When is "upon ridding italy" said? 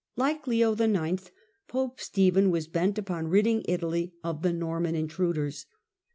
2.97-4.15